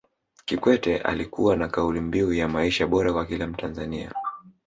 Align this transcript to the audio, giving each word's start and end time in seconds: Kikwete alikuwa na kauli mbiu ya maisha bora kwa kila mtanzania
Kikwete 0.45 0.97
alikuwa 0.97 1.55
na 1.55 1.67
kauli 1.67 2.01
mbiu 2.01 2.33
ya 2.33 2.47
maisha 2.47 2.87
bora 2.87 3.13
kwa 3.13 3.25
kila 3.25 3.47
mtanzania 3.47 4.11